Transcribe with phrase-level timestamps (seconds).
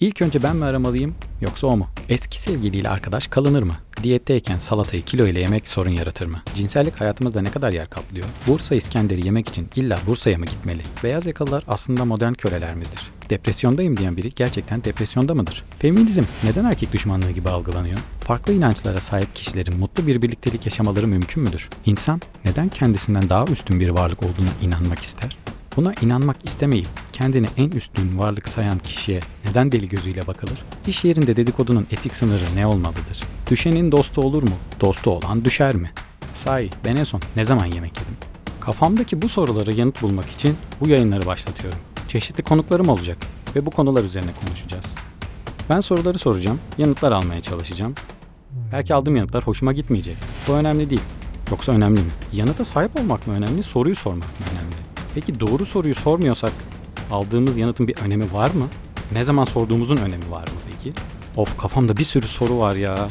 [0.00, 1.88] İlk önce ben mi aramalıyım yoksa o mu?
[2.08, 3.74] Eski sevgiliyle arkadaş kalınır mı?
[4.02, 6.42] Diyetteyken salatayı kilo ile yemek sorun yaratır mı?
[6.54, 8.26] Cinsellik hayatımızda ne kadar yer kaplıyor?
[8.46, 10.82] Bursa İskender'i yemek için illa Bursa'ya mı gitmeli?
[11.04, 13.10] Beyaz yakalılar aslında modern köleler midir?
[13.30, 15.64] Depresyondayım diyen biri gerçekten depresyonda mıdır?
[15.78, 17.98] Feminizm neden erkek düşmanlığı gibi algılanıyor?
[18.20, 21.68] Farklı inançlara sahip kişilerin mutlu bir birliktelik yaşamaları mümkün müdür?
[21.86, 25.36] İnsan neden kendisinden daha üstün bir varlık olduğuna inanmak ister?
[25.76, 30.58] Buna inanmak istemeyip kendini en üstün varlık sayan kişiye neden deli gözüyle bakılır?
[30.86, 33.20] İş yerinde dedikodunun etik sınırı ne olmalıdır?
[33.50, 34.54] Düşenin dostu olur mu?
[34.80, 35.90] Dostu olan düşer mi?
[36.32, 38.14] Sahi ben en son ne zaman yemek yedim?
[38.60, 41.78] Kafamdaki bu soruları yanıt bulmak için bu yayınları başlatıyorum.
[42.08, 43.18] Çeşitli konuklarım olacak
[43.56, 44.94] ve bu konular üzerine konuşacağız.
[45.70, 47.94] Ben soruları soracağım, yanıtlar almaya çalışacağım.
[48.72, 50.16] Belki aldığım yanıtlar hoşuma gitmeyecek.
[50.48, 51.02] Bu önemli değil.
[51.50, 52.10] Yoksa önemli mi?
[52.32, 54.46] Yanıta sahip olmak mı önemli, soruyu sormak mı?
[55.14, 56.52] Peki doğru soruyu sormuyorsak
[57.10, 58.68] aldığımız yanıtın bir önemi var mı?
[59.12, 60.92] Ne zaman sorduğumuzun önemi var mı peki?
[61.36, 63.08] Of kafamda bir sürü soru var ya.